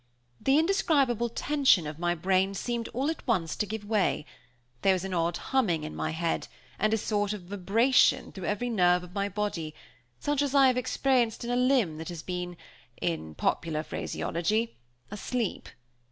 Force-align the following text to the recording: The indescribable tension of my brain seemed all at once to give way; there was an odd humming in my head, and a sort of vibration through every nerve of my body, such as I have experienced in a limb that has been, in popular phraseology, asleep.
The 0.41 0.57
indescribable 0.57 1.29
tension 1.29 1.85
of 1.85 1.99
my 1.99 2.15
brain 2.15 2.55
seemed 2.55 2.87
all 2.87 3.11
at 3.11 3.21
once 3.27 3.55
to 3.55 3.67
give 3.67 3.85
way; 3.85 4.25
there 4.81 4.93
was 4.93 5.03
an 5.03 5.13
odd 5.13 5.37
humming 5.37 5.83
in 5.83 5.95
my 5.95 6.09
head, 6.09 6.47
and 6.79 6.91
a 6.91 6.97
sort 6.97 7.33
of 7.33 7.43
vibration 7.43 8.31
through 8.31 8.45
every 8.45 8.71
nerve 8.71 9.03
of 9.03 9.13
my 9.13 9.29
body, 9.29 9.75
such 10.19 10.41
as 10.41 10.55
I 10.55 10.65
have 10.65 10.75
experienced 10.77 11.43
in 11.45 11.51
a 11.51 11.55
limb 11.55 11.99
that 11.99 12.09
has 12.09 12.23
been, 12.23 12.57
in 12.99 13.35
popular 13.35 13.83
phraseology, 13.83 14.75
asleep. 15.11 15.69